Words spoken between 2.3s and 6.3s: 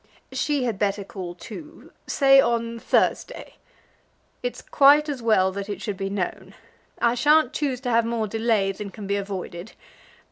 on Thursday. It's quite as well that it should be